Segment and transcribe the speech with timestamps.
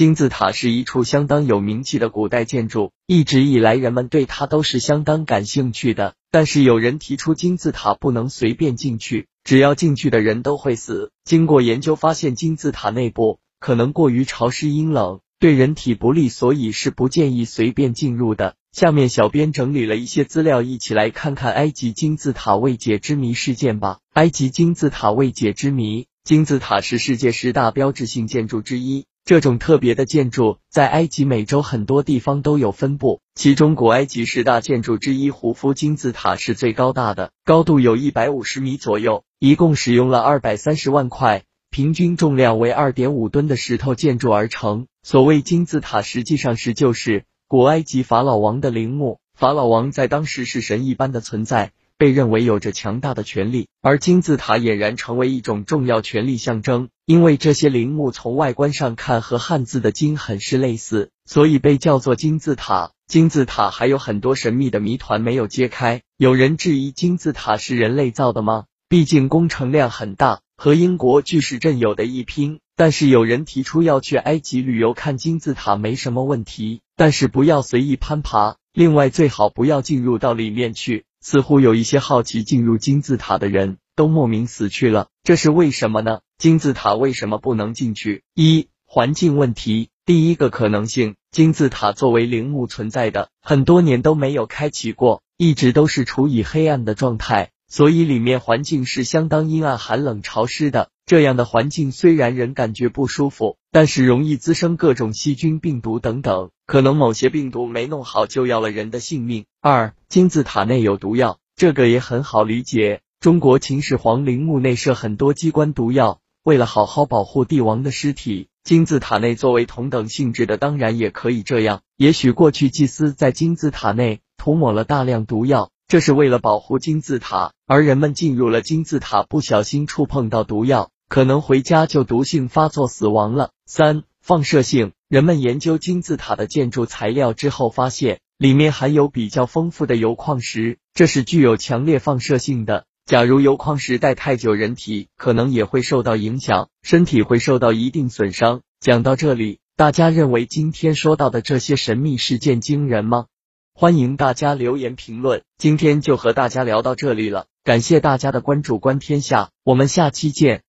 [0.00, 6.14] 金字塔是一处相当有名气的古代建筑，一直以来人们对它都是相当感兴趣的。
[6.30, 11.12] 但是有人提出金字塔不能随便进去，只要进去的人都会死。
[11.22, 18.54] 经过研究发现，金字塔内部可能过于潮湿阴冷，对人体不利，所以是不建议随便进入的。
[18.72, 23.98] 下面小编整理了一些资料，一起来看看埃及金字塔未解之谜事件吧。
[24.14, 29.04] 埃及金字塔未解之谜，金字塔是世界十大标志性建筑之一。
[29.24, 44.86] 这种特别的建筑在埃及美洲很多地方都有分布，其中古埃及十大建筑之一胡夫金字塔是最高大的，高度有一百五十米左右，一共使用了二百三十万块，平均重量为二点五吨的石头建筑而成。
[45.02, 51.72] 所谓金字塔，实际上是就是古埃及法老王的陵墓，法老王在当时是神一般的存在。
[52.00, 56.88] 被认为有着强大的权力，而金字塔俨然成为一种重要权力象征。
[57.04, 62.92] 因为这些陵墓从外观上看和汉字的“金”很是类似，所以被叫做金字塔。
[63.06, 66.00] 金字塔还有很多神秘的谜团没有揭开。
[66.16, 68.64] 有人质疑金字塔是人类造的吗？
[68.88, 72.60] 毕竟工程量很大，和英国巨石阵有的一拼。
[72.76, 81.04] 但是有人提出要去埃及旅游看金字塔没什么问题，但是不要随意攀爬，另外最好不要进入到里面去。
[81.20, 86.20] 似乎有一些好奇进入金字塔的人都莫名死去了，这是为什么呢？
[86.38, 88.24] 金字塔为什么不能进去？
[88.34, 89.90] 一、环境问题。
[90.06, 100.90] 第一个可能性，金字塔作为陵墓存在的很多年都没有开启过，一直都是处于黑暗的状态，所以里面环境是相当阴暗、寒冷、潮湿的。
[101.10, 106.50] 这样的环境虽然人感觉不舒服，但是容易滋生各种细菌、病毒等等。
[106.68, 109.44] 可能某些病毒没弄好就要了人的性命。
[109.60, 113.00] 二，金字塔内有毒药，这个也很好理解。
[113.18, 121.80] 中国秦始皇陵墓内设很多机关毒药，为了好好保护帝王的尸体，金字塔内作为同等性质的，当然也可以这样。
[121.96, 133.50] 也许过去祭司在金字塔内涂抹了大量毒药，这是为了保护金字塔，而人们进入了金字塔，不小心触碰到毒药，可能回家就毒性发作死亡了。
[133.66, 134.92] 三，放射性。
[135.08, 142.84] 人们研究金字塔的建筑材料之后，发现里面含有比较丰富的铀矿石，这是具有强烈放射性的。
[143.06, 148.60] 假如铀矿石待太久，人体可能也会受到影响，身体会受到一定损伤。
[148.78, 153.26] 讲到这里，大家认为今天说到的这些神秘事件惊人吗？
[153.74, 155.42] 欢迎大家留言评论。
[155.58, 160.58] 今天就和大家聊到这里了，感谢大家的关注，观天下，我们下期见。